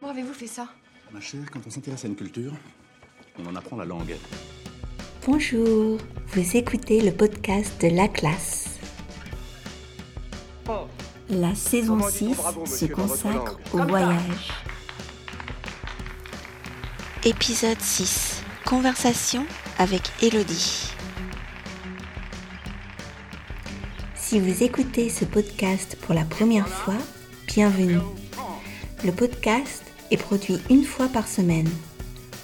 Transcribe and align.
Comment 0.00 0.12
avez-vous 0.12 0.34
fait 0.34 0.46
ça? 0.46 0.68
Ma 1.10 1.20
chère, 1.20 1.50
quand 1.50 1.60
on 1.66 1.70
s'intéresse 1.70 2.04
à 2.04 2.08
une 2.08 2.16
culture, 2.16 2.52
on 3.38 3.46
en 3.46 3.56
apprend 3.56 3.76
la 3.76 3.84
langue. 3.84 4.14
Bonjour, 5.24 5.98
vous 6.28 6.56
écoutez 6.56 7.00
le 7.00 7.12
podcast 7.12 7.80
de 7.80 7.88
La 7.88 8.06
Classe. 8.08 8.78
La 11.30 11.54
saison 11.54 12.00
6 12.06 12.34
se 12.66 12.86
consacre 12.86 13.58
au 13.72 13.78
voyage. 13.78 14.52
Épisode 17.24 17.80
6. 17.80 18.42
Conversation 18.64 19.46
avec 19.78 20.02
Elodie. 20.22 20.90
Si 24.14 24.40
vous 24.40 24.62
écoutez 24.62 25.08
ce 25.08 25.24
podcast 25.24 25.96
pour 26.02 26.14
la 26.14 26.24
première 26.24 26.68
fois, 26.68 26.98
bienvenue. 27.46 27.98
Le 29.04 29.12
podcast 29.12 29.85
est 30.10 30.16
produit 30.16 30.58
une 30.70 30.84
fois 30.84 31.08
par 31.08 31.28
semaine. 31.28 31.68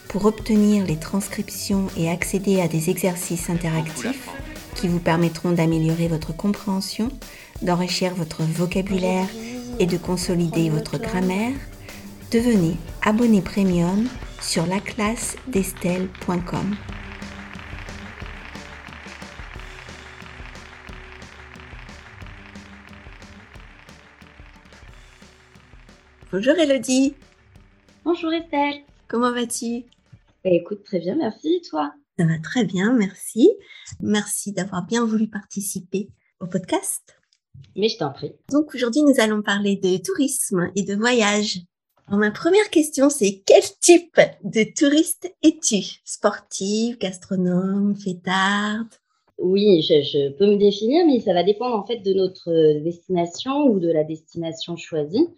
Pour 0.08 0.26
obtenir 0.26 0.84
les 0.84 0.98
transcriptions 0.98 1.86
et 1.96 2.10
accéder 2.10 2.60
à 2.60 2.68
des 2.68 2.90
exercices 2.90 3.48
interactifs 3.50 4.28
qui 4.74 4.88
vous 4.88 5.00
permettront 5.00 5.52
d'améliorer 5.52 6.08
votre 6.08 6.36
compréhension, 6.36 7.08
d'enrichir 7.62 8.14
votre 8.14 8.42
vocabulaire 8.42 9.28
et 9.78 9.86
de 9.86 9.96
consolider 9.96 10.68
votre 10.70 10.98
grammaire, 10.98 11.54
devenez 12.30 12.76
abonné 13.02 13.40
premium 13.40 14.06
sur 14.40 14.66
laclassedestelle.com. 14.66 16.76
Bonjour 26.32 26.54
Elodie, 26.54 27.14
Bonjour 28.04 28.32
Estelle. 28.32 28.82
comment 29.06 29.32
vas-tu? 29.32 29.84
Bah, 30.42 30.50
écoute, 30.50 30.82
très 30.82 30.98
bien, 30.98 31.14
merci. 31.14 31.54
Et 31.54 31.68
toi? 31.68 31.94
Ça 32.18 32.24
va 32.26 32.36
très 32.42 32.64
bien, 32.64 32.92
merci. 32.92 33.48
Merci 34.00 34.52
d'avoir 34.52 34.84
bien 34.84 35.04
voulu 35.04 35.28
participer 35.28 36.08
au 36.40 36.46
podcast. 36.48 37.16
Mais 37.76 37.88
je 37.88 37.98
t'en 37.98 38.10
prie. 38.10 38.32
Donc 38.50 38.74
aujourd'hui, 38.74 39.02
nous 39.02 39.20
allons 39.20 39.40
parler 39.40 39.76
de 39.76 40.02
tourisme 40.02 40.72
et 40.74 40.82
de 40.82 40.96
voyage. 40.96 41.60
Alors, 42.08 42.18
ma 42.18 42.32
première 42.32 42.70
question, 42.70 43.08
c'est 43.08 43.44
quel 43.46 43.62
type 43.80 44.20
de 44.42 44.64
touriste 44.76 45.32
es-tu? 45.44 46.00
Sportive, 46.04 46.98
gastronome, 46.98 47.94
fêtarde? 47.94 48.88
Oui, 49.42 49.82
je, 49.82 50.30
peux 50.30 50.46
me 50.46 50.56
définir, 50.56 51.04
mais 51.04 51.18
ça 51.18 51.34
va 51.34 51.42
dépendre 51.42 51.76
en 51.76 51.84
fait 51.84 51.98
de 51.98 52.14
notre 52.14 52.48
euh, 52.48 52.80
destination 52.80 53.66
ou 53.66 53.80
de 53.80 53.90
la 53.90 54.04
destination 54.04 54.76
choisie. 54.76 55.28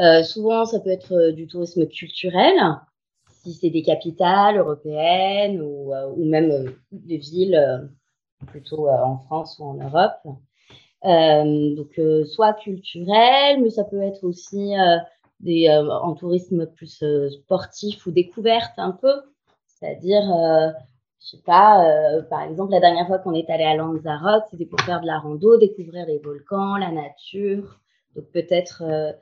Euh, 0.00 0.22
souvent, 0.22 0.64
ça 0.64 0.80
peut 0.80 0.88
être 0.88 1.12
euh, 1.12 1.32
du 1.32 1.46
tourisme 1.46 1.86
culturel, 1.86 2.54
si 3.28 3.52
c'est 3.52 3.68
des 3.68 3.82
capitales 3.82 4.56
européennes 4.56 5.60
ou, 5.60 5.92
même 6.24 6.72
des 6.90 7.18
villes 7.18 7.90
plutôt 8.46 8.88
en 8.88 9.18
France 9.18 9.58
ou 9.58 9.64
en 9.64 9.74
Europe. 9.74 10.38
Donc, 11.04 12.00
soit 12.26 12.54
culturel, 12.54 13.60
mais 13.62 13.68
ça 13.68 13.84
peut 13.84 14.00
être 14.00 14.24
aussi 14.24 14.72
en 15.44 16.14
tourisme 16.14 16.66
plus 16.66 17.04
sportif 17.42 18.06
ou 18.06 18.10
découverte 18.10 18.72
un 18.78 18.92
peu. 18.92 19.12
C'est-à-dire, 19.66 20.24
je 21.24 21.30
sais 21.30 21.42
pas, 21.42 21.88
euh, 21.88 22.22
par 22.22 22.42
exemple, 22.42 22.72
la 22.72 22.80
dernière 22.80 23.06
fois 23.06 23.18
qu'on 23.18 23.32
est 23.32 23.48
allé 23.48 23.64
à 23.64 23.74
Lanzarote, 23.74 24.44
c'était 24.50 24.66
pour 24.66 24.80
faire 24.80 25.00
de 25.00 25.06
la 25.06 25.18
rando, 25.18 25.56
découvrir 25.56 26.06
les 26.06 26.18
volcans, 26.18 26.76
la 26.76 26.90
nature. 26.90 27.80
Donc, 28.14 28.26
peut-être 28.26 28.82
euh, 28.82 29.12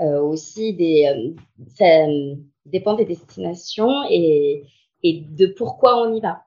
euh, 0.00 0.22
aussi 0.22 0.72
des. 0.72 1.34
ça 1.76 2.06
dépend 2.64 2.94
des 2.94 3.04
destinations 3.04 4.04
et, 4.08 4.64
et 5.02 5.20
de 5.20 5.46
pourquoi 5.46 6.02
on 6.02 6.14
y 6.14 6.20
va. 6.20 6.44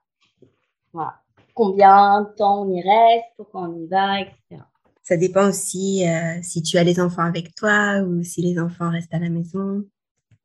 Voilà. 0.94 1.14
Combien 1.54 2.24
de 2.24 2.36
temps 2.36 2.64
on 2.64 2.74
y 2.74 2.82
reste, 2.82 3.28
pourquoi 3.38 3.62
on 3.70 3.80
y 3.80 3.86
va, 3.86 4.22
etc. 4.22 4.64
Ça 5.04 5.18
dépend 5.18 5.50
aussi 5.50 6.04
si 6.42 6.64
tu 6.64 6.78
as 6.78 6.84
les 6.84 7.00
enfants 7.00 7.24
avec 7.24 7.54
toi 7.54 8.00
ou 8.00 8.24
si 8.24 8.42
les 8.42 8.58
enfants 8.58 8.90
restent 8.90 9.14
à 9.14 9.20
la 9.20 9.30
maison. 9.30 9.84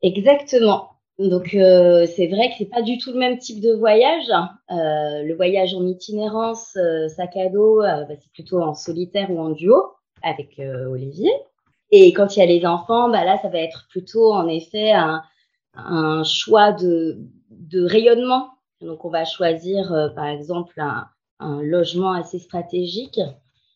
Exactement. 0.02 0.97
Donc 1.18 1.52
euh, 1.54 2.06
c'est 2.06 2.28
vrai 2.28 2.48
que 2.48 2.54
c'est 2.58 2.70
pas 2.70 2.82
du 2.82 2.96
tout 2.98 3.12
le 3.12 3.18
même 3.18 3.38
type 3.38 3.60
de 3.60 3.72
voyage. 3.72 4.28
Euh, 4.70 5.22
le 5.24 5.34
voyage 5.34 5.74
en 5.74 5.84
itinérance, 5.84 6.76
euh, 6.76 7.08
sac 7.08 7.36
à 7.36 7.48
dos, 7.48 7.82
euh, 7.82 8.04
bah, 8.04 8.14
c'est 8.20 8.30
plutôt 8.32 8.60
en 8.62 8.74
solitaire 8.74 9.28
ou 9.30 9.40
en 9.40 9.50
duo 9.50 9.82
avec 10.22 10.60
euh, 10.60 10.86
Olivier. 10.86 11.32
Et 11.90 12.12
quand 12.12 12.36
il 12.36 12.40
y 12.40 12.42
a 12.42 12.46
les 12.46 12.64
enfants, 12.64 13.10
bah 13.10 13.24
là 13.24 13.38
ça 13.42 13.48
va 13.48 13.58
être 13.58 13.86
plutôt 13.90 14.32
en 14.32 14.46
effet 14.46 14.92
un, 14.92 15.22
un 15.74 16.22
choix 16.22 16.72
de, 16.72 17.18
de 17.50 17.82
rayonnement. 17.84 18.50
Donc 18.80 19.04
on 19.04 19.10
va 19.10 19.24
choisir 19.24 20.12
par 20.14 20.26
exemple 20.26 20.80
un, 20.80 21.06
un 21.40 21.62
logement 21.62 22.12
assez 22.12 22.38
stratégique 22.38 23.20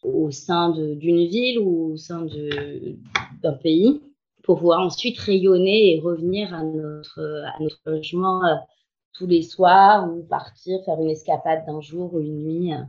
au 0.04 0.30
sein 0.30 0.70
d'une 0.70 1.26
ville 1.26 1.58
ou 1.58 1.92
au 1.92 1.96
sein 1.96 2.24
d'un 3.42 3.52
pays 3.54 4.00
pour 4.42 4.58
pouvoir 4.58 4.80
ensuite 4.80 5.18
rayonner 5.18 5.94
et 5.94 6.00
revenir 6.00 6.52
à 6.54 6.62
notre, 6.62 7.44
à 7.54 7.60
notre 7.60 7.80
logement 7.86 8.44
euh, 8.44 8.56
tous 9.12 9.26
les 9.26 9.42
soirs 9.42 10.10
ou 10.10 10.22
partir 10.24 10.78
faire 10.84 11.00
une 11.00 11.10
escapade 11.10 11.64
d'un 11.66 11.80
jour 11.80 12.14
ou 12.14 12.20
une 12.20 12.42
nuit 12.42 12.74
euh, 12.74 12.82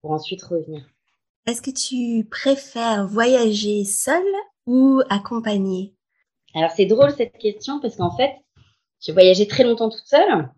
pour 0.00 0.12
ensuite 0.12 0.42
revenir. 0.42 0.84
Est-ce 1.46 1.62
que 1.62 1.70
tu 1.70 2.28
préfères 2.28 3.06
voyager 3.06 3.84
seul 3.84 4.24
ou 4.66 5.02
accompagné? 5.08 5.94
Alors 6.54 6.70
c'est 6.70 6.86
drôle 6.86 7.12
cette 7.12 7.38
question 7.38 7.80
parce 7.80 7.96
qu'en 7.96 8.14
fait, 8.16 8.34
j'ai 9.00 9.12
voyagé 9.12 9.48
très 9.48 9.64
longtemps 9.64 9.88
toute 9.88 10.06
seule 10.06 10.50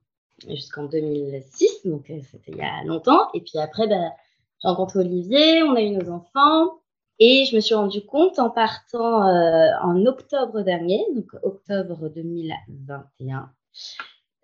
jusqu'en 0.49 0.85
2006, 0.85 1.87
donc 1.87 2.11
euh, 2.11 2.21
c'était 2.31 2.53
il 2.53 2.59
y 2.59 2.63
a 2.63 2.85
longtemps. 2.85 3.31
Et 3.33 3.41
puis 3.41 3.59
après, 3.59 3.87
ben, 3.87 4.13
j'ai 4.61 4.69
rencontré 4.69 4.99
Olivier, 4.99 5.63
on 5.63 5.75
a 5.75 5.81
eu 5.81 5.91
nos 5.91 6.11
enfants. 6.11 6.81
Et 7.21 7.45
je 7.45 7.55
me 7.55 7.61
suis 7.61 7.75
rendu 7.75 8.05
compte 8.05 8.39
en 8.39 8.51
partant 8.51 9.27
euh, 9.29 9.71
en 9.83 10.05
octobre 10.05 10.63
dernier, 10.63 11.05
donc 11.15 11.29
octobre 11.43 12.09
2021, 12.09 13.53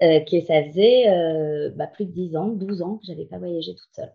euh, 0.03 0.21
que 0.21 0.41
ça 0.43 0.63
faisait 0.65 1.09
euh, 1.09 1.71
bah, 1.75 1.89
plus 1.89 2.07
de 2.07 2.13
10 2.13 2.37
ans, 2.37 2.49
12 2.49 2.83
ans 2.83 2.97
que 2.99 3.07
j'avais 3.07 3.25
pas 3.27 3.39
voyagé 3.39 3.75
toute 3.75 3.93
seule. 3.95 4.13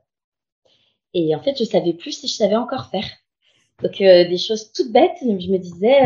Et 1.13 1.35
en 1.35 1.41
fait, 1.41 1.57
je 1.57 1.65
savais 1.65 1.93
plus 1.93 2.13
si 2.13 2.27
je 2.27 2.33
savais 2.33 2.55
encore 2.55 2.89
faire. 2.89 3.09
Donc 3.83 3.97
des 3.97 4.37
choses 4.37 4.71
toutes 4.71 4.91
bêtes, 4.91 5.17
je 5.21 5.27
me 5.27 5.57
disais, 5.57 5.99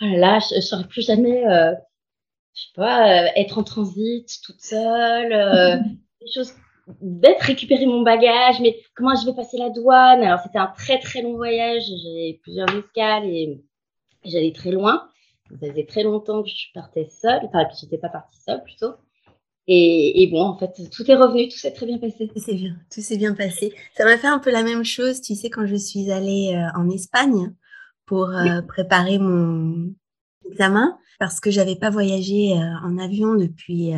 oh 0.00 0.04
là 0.04 0.16
là, 0.16 0.38
je 0.38 0.56
ne 0.56 0.60
saurais 0.62 0.88
plus 0.88 1.02
jamais, 1.02 1.42
je 1.44 2.62
sais 2.62 2.72
pas, 2.74 3.26
être 3.36 3.58
en 3.58 3.62
transit 3.62 4.26
toute 4.42 4.60
seule, 4.62 5.82
des 6.20 6.32
choses 6.32 6.54
bêtes, 7.00 7.40
récupérer 7.40 7.86
mon 7.86 8.02
bagage, 8.02 8.60
mais 8.60 8.76
comment 8.94 9.14
je 9.14 9.26
vais 9.26 9.34
passer 9.34 9.58
la 9.58 9.70
douane? 9.70 10.22
Alors 10.22 10.40
c'était 10.40 10.58
un 10.58 10.72
très 10.76 10.98
très 10.98 11.22
long 11.22 11.36
voyage, 11.36 11.82
j'avais 11.84 12.40
plusieurs 12.42 12.68
escales 12.76 13.24
et 13.26 13.62
j'allais 14.24 14.52
très 14.52 14.70
loin. 14.70 15.08
Ça 15.60 15.68
faisait 15.70 15.86
très 15.86 16.02
longtemps 16.02 16.42
que 16.42 16.48
je 16.48 16.72
partais 16.72 17.08
seule, 17.10 17.42
enfin 17.44 17.64
que 17.66 17.74
j'étais 17.80 17.98
pas 17.98 18.08
partie 18.08 18.40
seule 18.40 18.62
plutôt. 18.62 18.94
Et, 19.66 20.22
et 20.22 20.26
bon, 20.26 20.42
en 20.42 20.58
fait, 20.58 20.72
tout 20.90 21.10
est 21.10 21.14
revenu, 21.14 21.48
tout 21.48 21.56
s'est 21.56 21.72
très 21.72 21.86
bien 21.86 21.98
passé. 21.98 22.28
Tout 22.28 22.40
s'est 22.40 22.54
bien, 22.54 22.76
tout 22.92 23.00
s'est 23.00 23.16
bien 23.16 23.34
passé. 23.34 23.72
Ça 23.96 24.04
m'a 24.04 24.18
fait 24.18 24.26
un 24.26 24.38
peu 24.38 24.50
la 24.50 24.62
même 24.62 24.84
chose, 24.84 25.22
tu 25.22 25.34
sais, 25.34 25.48
quand 25.48 25.66
je 25.66 25.76
suis 25.76 26.10
allée 26.10 26.54
euh, 26.54 26.78
en 26.78 26.90
Espagne 26.90 27.54
pour 28.04 28.28
euh, 28.28 28.60
préparer 28.60 29.18
mon 29.18 29.94
examen, 30.50 30.98
parce 31.18 31.40
que 31.40 31.50
j'avais 31.50 31.76
pas 31.76 31.88
voyagé 31.88 32.52
euh, 32.52 32.76
en 32.84 32.98
avion 32.98 33.34
depuis 33.34 33.92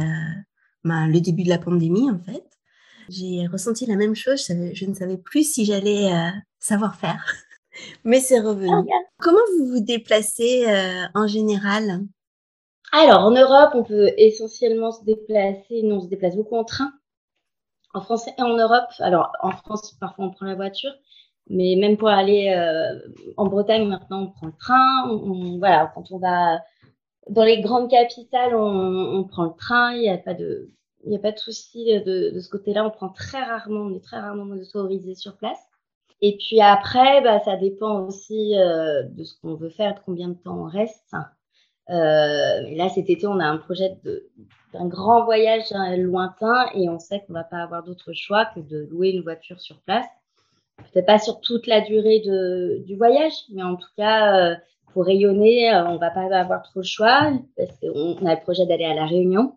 ben, 0.84 1.08
le 1.08 1.20
début 1.20 1.42
de 1.42 1.48
la 1.48 1.58
pandémie, 1.58 2.10
en 2.10 2.20
fait. 2.20 2.44
J'ai 3.08 3.46
ressenti 3.46 3.86
la 3.86 3.96
même 3.96 4.14
chose, 4.14 4.38
je, 4.40 4.44
savais- 4.44 4.74
je 4.74 4.84
ne 4.86 4.94
savais 4.94 5.16
plus 5.18 5.50
si 5.50 5.64
j'allais 5.64 6.12
euh, 6.12 6.30
savoir 6.58 6.96
faire. 6.96 7.24
Mais 8.04 8.20
c'est 8.20 8.40
revenu. 8.40 8.90
Comment 9.18 9.40
vous 9.58 9.66
vous 9.68 9.80
déplacez 9.80 10.66
euh, 10.68 11.06
en 11.14 11.26
général? 11.26 12.02
Alors, 12.92 13.20
en 13.24 13.30
Europe, 13.30 13.70
on 13.74 13.84
peut 13.84 14.10
essentiellement 14.18 14.90
se 14.90 15.04
déplacer. 15.04 15.82
Nous, 15.82 15.94
on 15.94 16.00
se 16.00 16.08
déplace 16.08 16.34
beaucoup 16.36 16.56
en 16.56 16.64
train. 16.64 16.90
En 17.94 18.00
France 18.00 18.28
et 18.28 18.42
en 18.42 18.56
Europe. 18.56 18.90
Alors, 19.00 19.32
en 19.42 19.50
France, 19.52 19.92
parfois, 20.00 20.26
on 20.26 20.30
prend 20.30 20.46
la 20.46 20.54
voiture. 20.54 20.92
Mais 21.48 21.76
même 21.76 21.96
pour 21.96 22.08
aller 22.08 22.50
euh, 22.56 22.98
en 23.36 23.46
Bretagne, 23.46 23.88
maintenant, 23.88 24.22
on 24.24 24.30
prend 24.32 24.46
le 24.46 24.52
train. 24.58 25.08
On, 25.10 25.14
on- 25.32 25.58
voilà, 25.58 25.92
quand 25.94 26.10
on 26.12 26.18
va 26.18 26.60
dans 27.30 27.44
les 27.44 27.60
grandes 27.62 27.90
capitales, 27.90 28.54
on, 28.56 28.62
on 29.18 29.24
prend 29.24 29.44
le 29.44 29.54
train. 29.58 29.94
Il 29.94 30.02
n'y 30.02 30.10
a 30.10 30.18
pas 30.18 30.34
de, 30.34 30.70
il 31.06 31.10
n'y 31.10 31.16
a 31.16 31.20
pas 31.20 31.32
de 31.32 31.38
souci 31.38 31.84
de, 32.04 32.38
ce 32.38 32.48
côté-là. 32.48 32.84
On 32.84 32.90
prend 32.90 33.08
très 33.08 33.42
rarement, 33.42 33.80
on 33.80 33.94
est 33.94 34.02
très 34.02 34.18
rarement 34.18 34.44
motorisé 34.44 35.14
sur 35.14 35.36
place. 35.36 35.58
Et 36.20 36.36
puis 36.36 36.60
après, 36.60 37.20
bah, 37.22 37.38
ça 37.40 37.56
dépend 37.56 38.06
aussi 38.06 38.58
euh, 38.58 39.04
de 39.04 39.22
ce 39.22 39.40
qu'on 39.40 39.54
veut 39.54 39.70
faire, 39.70 39.94
de 39.94 40.00
combien 40.04 40.28
de 40.28 40.34
temps 40.34 40.58
on 40.58 40.64
reste. 40.64 41.14
Euh, 41.90 42.62
là, 42.74 42.88
cet 42.88 43.08
été, 43.08 43.26
on 43.26 43.38
a 43.38 43.44
un 43.44 43.58
projet 43.58 43.96
d'un 44.72 44.86
grand 44.86 45.24
voyage 45.24 45.70
hein, 45.70 45.96
lointain 45.96 46.66
et 46.74 46.88
on 46.88 46.98
sait 46.98 47.22
qu'on 47.24 47.34
va 47.34 47.44
pas 47.44 47.58
avoir 47.58 47.84
d'autre 47.84 48.12
choix 48.12 48.46
que 48.46 48.60
de 48.60 48.88
louer 48.90 49.10
une 49.10 49.22
voiture 49.22 49.60
sur 49.60 49.80
place. 49.82 50.06
Peut-être 50.92 51.06
pas 51.06 51.18
sur 51.18 51.40
toute 51.40 51.68
la 51.68 51.82
durée 51.82 52.20
du 52.84 52.96
voyage, 52.96 53.32
mais 53.52 53.62
en 53.62 53.76
tout 53.76 53.88
cas, 53.96 54.50
euh, 54.50 54.56
pour 54.92 55.04
rayonner, 55.04 55.72
on 55.72 55.92
on 55.92 55.98
va 55.98 56.10
pas 56.10 56.34
avoir 56.36 56.62
trop 56.62 56.80
le 56.80 56.86
choix 56.86 57.32
parce 57.56 57.78
qu'on 57.78 58.26
a 58.26 58.34
le 58.34 58.42
projet 58.42 58.66
d'aller 58.66 58.84
à 58.84 58.94
la 58.94 59.06
Réunion. 59.06 59.54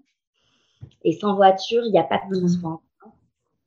Et 1.03 1.13
sans 1.13 1.35
voiture, 1.35 1.83
il 1.85 1.91
n'y 1.91 1.99
a 1.99 2.03
pas 2.03 2.19
de 2.29 2.39
transport. 2.39 2.81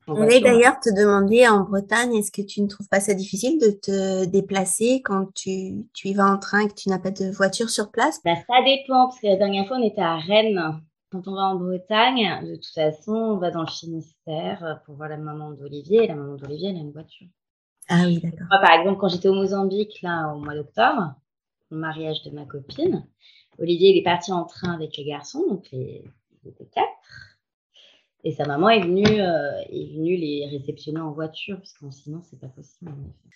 On 0.07 0.15
voulait 0.15 0.41
d'ailleurs 0.41 0.79
te 0.81 0.89
demander 0.89 1.47
en 1.47 1.61
Bretagne, 1.61 2.15
est-ce 2.15 2.31
que 2.31 2.41
tu 2.41 2.61
ne 2.61 2.67
trouves 2.67 2.89
pas 2.89 2.99
ça 2.99 3.13
difficile 3.13 3.57
de 3.59 3.71
te 3.71 4.25
déplacer 4.25 5.01
quand 5.01 5.33
tu, 5.33 5.85
tu 5.93 6.09
y 6.09 6.13
vas 6.13 6.29
en 6.29 6.37
train 6.37 6.61
et 6.61 6.67
que 6.67 6.73
tu 6.73 6.89
n'as 6.89 6.99
pas 6.99 7.11
de 7.11 7.31
voiture 7.31 7.69
sur 7.69 7.89
place? 7.89 8.19
Bah, 8.25 8.35
Ça 8.35 8.63
dépend, 8.65 9.07
parce 9.07 9.19
que 9.21 9.27
la 9.27 9.37
dernière 9.37 9.65
fois, 9.65 9.77
on 9.77 9.83
était 9.83 10.01
à 10.01 10.17
Rennes. 10.17 10.81
Quand 11.09 11.27
on 11.27 11.35
va 11.35 11.43
en 11.43 11.55
Bretagne, 11.55 12.41
de 12.45 12.55
toute 12.55 12.73
façon, 12.73 13.13
on 13.13 13.37
va 13.37 13.51
dans 13.51 13.61
le 13.61 13.67
Finistère 13.67 14.81
pour 14.85 14.95
voir 14.95 15.09
la 15.09 15.17
maman 15.17 15.51
d'Olivier. 15.51 16.03
Et 16.03 16.07
la 16.07 16.15
maman 16.15 16.35
d'Olivier, 16.35 16.69
elle 16.69 16.77
a 16.77 16.79
une 16.79 16.91
voiture. 16.91 17.27
Ah 17.87 18.03
oui, 18.05 18.19
d'accord. 18.19 18.47
Moi, 18.49 18.59
par 18.59 18.71
exemple, 18.71 18.99
quand 18.99 19.09
j'étais 19.09 19.29
au 19.29 19.35
Mozambique, 19.35 20.01
là, 20.01 20.33
au 20.33 20.39
mois 20.39 20.55
d'octobre, 20.55 21.13
au 21.71 21.75
mariage 21.75 22.23
de 22.23 22.31
ma 22.31 22.45
copine, 22.45 23.07
Olivier, 23.59 23.91
il 23.91 23.99
est 23.99 24.03
parti 24.03 24.33
en 24.33 24.43
train 24.43 24.73
avec 24.73 24.97
les 24.97 25.05
garçons, 25.05 25.45
donc 25.47 25.67
les, 25.71 26.03
étaient 26.49 26.69
quatre. 26.73 27.33
Et 28.25 28.31
sa 28.31 28.45
maman 28.45 28.69
est 28.69 28.79
venue, 28.79 29.21
euh, 29.21 29.51
est 29.69 29.93
venue 29.93 30.15
les 30.15 30.47
réceptionner 30.49 31.01
en 31.01 31.11
voiture, 31.11 31.57
parce 31.57 31.73
que 31.73 31.91
sinon, 31.91 32.21
c'est 32.21 32.39
pas 32.39 32.47
possible. 32.47 32.91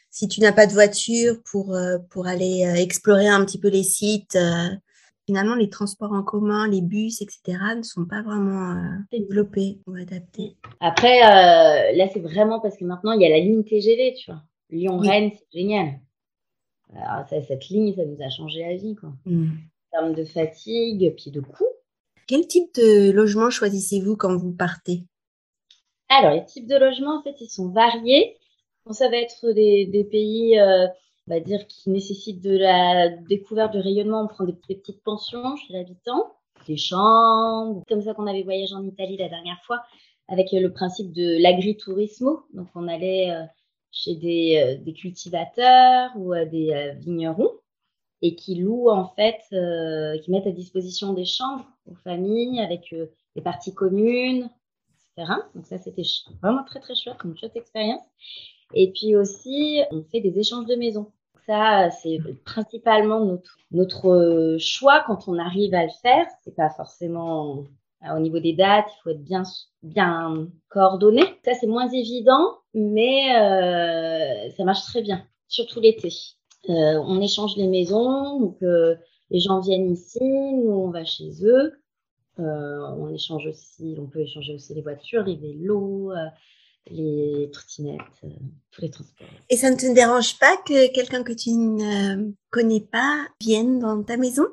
Si 0.09 0.29
tu 0.29 0.39
n'as 0.39 0.53
pas 0.53 0.65
de 0.65 0.71
voiture 0.71 1.35
pour, 1.51 1.75
euh, 1.75 1.97
pour 2.09 2.25
aller 2.25 2.65
euh, 2.65 2.81
explorer 2.81 3.27
un 3.27 3.43
petit 3.43 3.59
peu 3.59 3.67
les 3.67 3.83
sites, 3.83 4.37
finalement, 5.25 5.55
les 5.55 5.69
transports 5.69 6.13
en 6.13 6.23
commun, 6.23 6.69
les 6.69 6.81
bus, 6.81 7.21
etc., 7.21 7.57
ne 7.75 7.83
sont 7.83 8.05
pas 8.05 8.21
vraiment 8.21 8.81
développés 9.11 9.81
ou 9.87 9.95
adaptés. 9.95 10.55
Après, 10.79 11.19
là, 11.19 12.07
c'est 12.13 12.21
vraiment 12.21 12.61
parce 12.61 12.77
que 12.77 12.85
maintenant, 12.85 13.11
il 13.11 13.21
y 13.21 13.25
a 13.25 13.29
la 13.29 13.39
ligne 13.39 13.65
TGV, 13.65 14.13
tu 14.13 14.31
vois. 14.31 14.41
Lyon-Rennes, 14.69 15.31
c'est 15.33 15.59
génial. 15.59 15.99
Alors, 16.95 17.27
ça, 17.27 17.41
cette 17.41 17.67
ligne, 17.67 17.93
ça 17.93 18.05
nous 18.05 18.21
a 18.21 18.29
changé 18.29 18.61
la 18.61 18.75
vie, 18.75 18.95
quoi. 18.95 19.09
Mm. 19.25 19.49
En 19.49 19.99
termes 19.99 20.15
de 20.15 20.23
fatigue, 20.23 21.13
puis 21.17 21.31
de 21.31 21.41
coût. 21.41 21.66
Quel 22.27 22.45
type 22.45 22.75
de 22.75 23.09
logement 23.11 23.49
choisissez-vous 23.49 24.17
quand 24.17 24.35
vous 24.35 24.51
partez? 24.51 25.05
Alors, 26.09 26.31
les 26.31 26.43
types 26.43 26.67
de 26.67 26.75
logements, 26.75 27.19
en 27.19 27.23
fait, 27.23 27.35
ils 27.39 27.49
sont 27.49 27.69
variés. 27.69 28.37
ça 28.91 29.09
va 29.09 29.15
être 29.15 29.49
des, 29.53 30.07
pays, 30.11 30.59
euh, 30.59 30.87
on 31.27 31.33
va 31.33 31.39
dire, 31.39 31.65
qui 31.67 31.89
nécessitent 31.89 32.41
de 32.41 32.57
la 32.57 33.09
découverte 33.09 33.71
du 33.71 33.79
rayonnement. 33.79 34.23
On 34.23 34.27
prend 34.27 34.43
des, 34.43 34.53
petites 34.53 35.03
pensions 35.03 35.55
chez 35.55 35.73
l'habitant, 35.73 36.33
des 36.67 36.75
chambres, 36.75 37.81
comme 37.87 38.01
ça 38.01 38.13
qu'on 38.13 38.27
avait 38.27 38.43
voyagé 38.43 38.73
en 38.73 38.83
Italie 38.83 39.15
la 39.15 39.29
dernière 39.29 39.61
fois, 39.65 39.81
avec 40.27 40.51
le 40.51 40.71
principe 40.73 41.13
de 41.13 41.41
l'agritourismo. 41.41 42.43
Donc, 42.53 42.67
on 42.75 42.89
allait 42.89 43.31
euh, 43.31 43.43
chez 43.91 44.15
des, 44.15 44.79
euh, 44.85 44.91
cultivateurs 44.91 46.11
ou 46.17 46.33
des 46.35 46.93
vignerons 46.99 47.51
et 48.21 48.35
qui 48.35 48.55
louent 48.55 48.89
en 48.89 49.07
fait, 49.09 49.39
euh, 49.53 50.17
qui 50.19 50.31
mettent 50.31 50.47
à 50.47 50.51
disposition 50.51 51.13
des 51.13 51.25
chambres 51.25 51.65
aux 51.89 51.95
familles 51.95 52.59
avec 52.61 52.91
euh, 52.93 53.07
des 53.35 53.41
parties 53.41 53.73
communes, 53.73 54.49
etc. 55.17 55.33
Donc 55.55 55.65
ça, 55.65 55.77
c'était 55.77 56.03
vraiment 56.41 56.63
très 56.63 56.79
très 56.79 56.95
chouette, 56.95 57.17
une 57.23 57.37
chouette 57.37 57.55
expérience. 57.55 58.03
Et 58.73 58.91
puis 58.91 59.15
aussi, 59.15 59.81
on 59.91 60.03
fait 60.03 60.21
des 60.21 60.37
échanges 60.39 60.65
de 60.65 60.75
maisons. 60.75 61.11
Ça, 61.45 61.89
c'est 61.91 62.19
principalement 62.43 63.23
notre, 63.23 63.57
notre 63.71 64.57
choix 64.59 65.03
quand 65.07 65.29
on 65.29 65.39
arrive 65.39 65.73
à 65.73 65.83
le 65.83 65.91
faire. 66.01 66.25
C'est 66.43 66.55
pas 66.55 66.69
forcément 66.69 67.63
euh, 68.03 68.15
au 68.15 68.19
niveau 68.19 68.39
des 68.39 68.53
dates, 68.53 68.87
il 68.87 69.01
faut 69.03 69.09
être 69.09 69.23
bien, 69.23 69.43
bien 69.81 70.47
coordonné. 70.69 71.23
Ça, 71.43 71.53
c'est 71.53 71.67
moins 71.67 71.89
évident, 71.89 72.57
mais 72.73 73.35
euh, 73.35 74.51
ça 74.55 74.63
marche 74.63 74.83
très 74.83 75.01
bien, 75.01 75.25
surtout 75.47 75.79
l'été. 75.79 76.09
Euh, 76.69 76.99
on 77.05 77.21
échange 77.21 77.55
les 77.55 77.67
maisons, 77.67 78.39
donc 78.39 78.61
euh, 78.61 78.95
les 79.29 79.39
gens 79.39 79.59
viennent 79.61 79.91
ici, 79.91 80.19
nous 80.21 80.71
on 80.71 80.89
va 80.89 81.05
chez 81.05 81.45
eux. 81.45 81.73
Euh, 82.39 82.79
on 82.97 83.09
échange 83.13 83.47
aussi, 83.47 83.95
on 83.97 84.07
peut 84.07 84.19
échanger 84.19 84.53
aussi 84.53 84.73
les 84.75 84.81
voitures, 84.81 85.23
les 85.23 85.35
vélos, 85.35 86.11
les 86.91 87.49
trottinettes, 87.51 88.01
tous 88.71 88.81
les 88.81 88.89
transports. 88.89 89.27
Et 89.49 89.55
ça 89.55 89.71
ne 89.71 89.75
te 89.75 89.91
dérange 89.93 90.37
pas 90.39 90.55
que 90.57 90.91
quelqu'un 90.93 91.23
que 91.23 91.33
tu 91.33 91.51
ne 91.51 92.31
connais 92.49 92.81
pas 92.81 93.27
vienne 93.41 93.79
dans 93.79 94.03
ta 94.03 94.17
maison? 94.17 94.45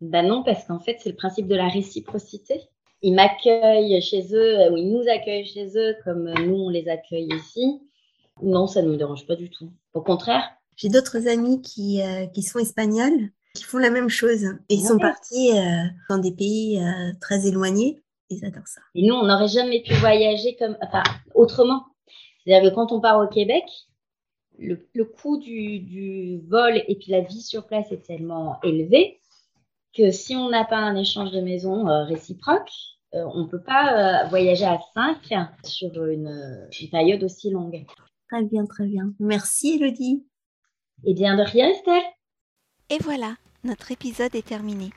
Ben 0.00 0.26
non, 0.26 0.42
parce 0.42 0.64
qu'en 0.64 0.80
fait 0.80 0.98
c'est 1.00 1.10
le 1.10 1.16
principe 1.16 1.48
de 1.48 1.56
la 1.56 1.68
réciprocité. 1.68 2.60
Ils 3.02 3.14
m'accueillent 3.14 4.00
chez 4.00 4.32
eux, 4.32 4.70
ou 4.70 4.76
ils 4.76 4.90
nous 4.90 5.08
accueillent 5.08 5.46
chez 5.46 5.76
eux 5.76 5.96
comme 6.04 6.32
nous 6.46 6.54
on 6.54 6.68
les 6.68 6.88
accueille 6.88 7.28
ici. 7.34 7.80
Non, 8.42 8.66
ça 8.66 8.80
ne 8.80 8.88
me 8.88 8.96
dérange 8.96 9.26
pas 9.26 9.36
du 9.36 9.50
tout. 9.50 9.70
Au 9.92 10.00
contraire, 10.00 10.44
j'ai 10.82 10.88
d'autres 10.88 11.28
amis 11.28 11.62
qui, 11.62 12.02
euh, 12.02 12.26
qui 12.26 12.42
sont 12.42 12.58
espagnols, 12.58 13.30
qui 13.54 13.62
font 13.62 13.78
la 13.78 13.90
même 13.90 14.08
chose. 14.08 14.44
Et 14.68 14.74
ils 14.74 14.84
sont 14.84 14.98
partis 14.98 15.52
euh, 15.52 15.84
dans 16.08 16.18
des 16.18 16.32
pays 16.32 16.80
euh, 16.82 17.12
très 17.20 17.46
éloignés. 17.46 18.02
Ils 18.30 18.44
adorent 18.44 18.66
ça. 18.66 18.80
Et 18.96 19.06
nous, 19.06 19.14
on 19.14 19.26
n'aurait 19.26 19.46
jamais 19.46 19.82
pu 19.82 19.94
voyager 19.94 20.56
comme, 20.56 20.76
enfin, 20.82 21.04
autrement. 21.36 21.84
C'est-à-dire 22.44 22.70
que 22.70 22.74
quand 22.74 22.90
on 22.90 23.00
part 23.00 23.20
au 23.20 23.28
Québec, 23.28 23.62
le, 24.58 24.88
le 24.92 25.04
coût 25.04 25.38
du, 25.38 25.78
du, 25.78 26.40
vol 26.48 26.82
et 26.88 26.96
puis 26.96 27.12
la 27.12 27.20
vie 27.20 27.42
sur 27.42 27.66
place 27.66 27.92
est 27.92 28.04
tellement 28.04 28.58
élevé 28.64 29.20
que 29.96 30.10
si 30.10 30.34
on 30.34 30.50
n'a 30.50 30.64
pas 30.64 30.78
un 30.78 30.96
échange 30.96 31.30
de 31.30 31.40
maison 31.40 31.84
réciproque, 32.06 32.72
on 33.12 33.42
ne 33.42 33.46
peut 33.46 33.62
pas 33.62 34.26
voyager 34.28 34.64
à 34.64 34.78
5 34.94 35.18
sur 35.64 36.06
une, 36.06 36.66
une 36.80 36.88
période 36.88 37.22
aussi 37.22 37.50
longue. 37.50 37.84
Très 38.30 38.42
bien, 38.42 38.64
très 38.64 38.86
bien. 38.86 39.12
Merci 39.20 39.74
Elodie. 39.74 40.24
Eh 41.04 41.14
bien, 41.14 41.36
de 41.36 41.42
rien, 41.42 41.68
Estelle. 41.70 42.02
Et 42.90 42.98
voilà, 43.02 43.34
notre 43.64 43.90
épisode 43.90 44.34
est 44.34 44.46
terminé. 44.46 44.90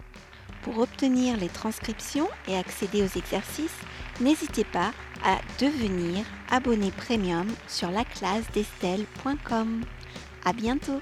Pour 0.64 0.80
obtenir 0.80 1.38
les 1.38 1.50
transcriptions 1.50 2.28
et 2.48 2.58
accéder 2.58 3.04
aux 3.04 3.18
exercices, 3.18 3.80
n'hésitez 4.20 4.64
pas 4.66 4.92
à 5.24 5.38
devenir 5.60 6.26
abonné 6.50 6.92
premium 6.92 7.48
sur 7.68 7.92
la 7.92 8.04
classe 8.04 8.50
d'Estelle.com. 8.54 9.84
À 10.44 10.54
bientôt! 10.54 11.02